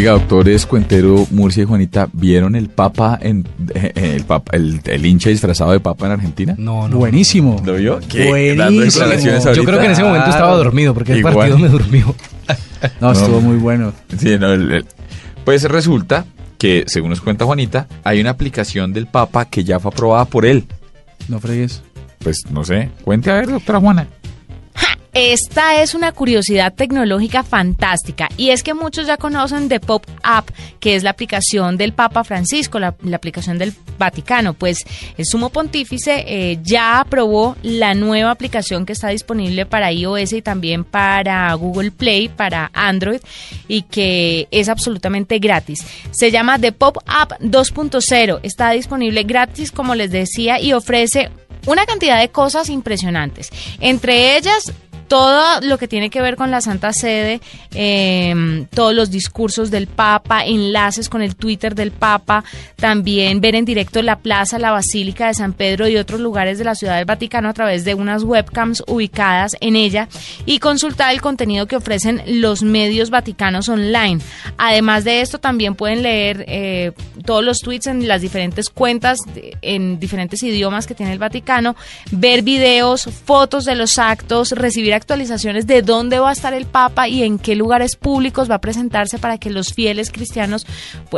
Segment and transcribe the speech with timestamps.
[0.00, 5.04] Oiga, doctores Cuentero, Murcia y Juanita, ¿vieron el Papa en eh, el Papa, el, el
[5.04, 6.54] hincha disfrazado de Papa en Argentina?
[6.56, 6.96] No, no.
[6.96, 7.60] Buenísimo.
[7.66, 8.00] ¿Lo vio?
[8.26, 9.04] Buenísimo.
[9.52, 12.14] Yo creo que en ese momento estaba dormido porque el partido me durmió.
[12.98, 13.92] No, estuvo muy bueno.
[14.16, 14.86] Sí, no, el- el-
[15.44, 16.24] Pues resulta
[16.56, 20.46] que, según nos cuenta Juanita, hay una aplicación del Papa que ya fue aprobada por
[20.46, 20.64] él.
[21.28, 21.82] No fregues.
[22.20, 24.08] Pues no sé, cuente a ver, doctora Juana.
[25.12, 30.50] Esta es una curiosidad tecnológica fantástica y es que muchos ya conocen The Pop App,
[30.78, 34.54] que es la aplicación del Papa Francisco, la, la aplicación del Vaticano.
[34.54, 34.84] Pues
[35.16, 40.42] el sumo pontífice eh, ya aprobó la nueva aplicación que está disponible para iOS y
[40.42, 43.20] también para Google Play, para Android
[43.66, 45.84] y que es absolutamente gratis.
[46.12, 48.40] Se llama The Pop App 2.0.
[48.44, 51.30] Está disponible gratis, como les decía, y ofrece
[51.66, 53.50] una cantidad de cosas impresionantes.
[53.80, 54.72] Entre ellas,
[55.10, 57.40] todo lo que tiene que ver con la Santa Sede,
[57.74, 62.44] eh, todos los discursos del Papa, enlaces con el Twitter del Papa,
[62.76, 66.64] también ver en directo la plaza, la Basílica de San Pedro y otros lugares de
[66.64, 70.08] la Ciudad del Vaticano a través de unas webcams ubicadas en ella
[70.46, 74.20] y consultar el contenido que ofrecen los medios vaticanos online.
[74.58, 76.92] Además de esto, también pueden leer eh,
[77.26, 79.18] todos los tweets en las diferentes cuentas
[79.60, 81.74] en diferentes idiomas que tiene el Vaticano,
[82.12, 87.08] ver videos, fotos de los actos, recibir actualizaciones de dónde va a estar el Papa
[87.08, 90.66] y en qué lugares públicos va a presentarse para que los fieles cristianos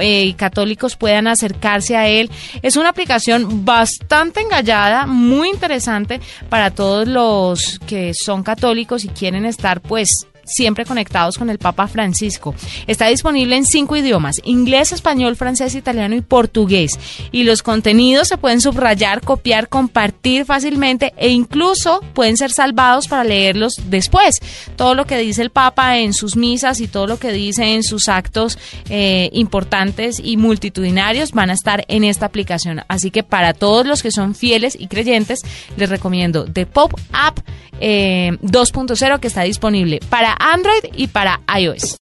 [0.00, 2.30] eh, y católicos puedan acercarse a él.
[2.62, 9.44] Es una aplicación bastante engallada, muy interesante para todos los que son católicos y quieren
[9.44, 12.54] estar pues siempre conectados con el Papa Francisco.
[12.86, 16.98] Está disponible en cinco idiomas, inglés, español, francés, italiano y portugués.
[17.30, 23.24] Y los contenidos se pueden subrayar, copiar, compartir fácilmente e incluso pueden ser salvados para
[23.24, 24.40] leerlos después.
[24.76, 27.82] Todo lo que dice el Papa en sus misas y todo lo que dice en
[27.82, 32.82] sus actos eh, importantes y multitudinarios van a estar en esta aplicación.
[32.88, 35.40] Así que para todos los que son fieles y creyentes,
[35.76, 37.40] les recomiendo The Pop App
[37.80, 39.98] eh, 2.0 que está disponible
[40.38, 41.98] Android y para iOS.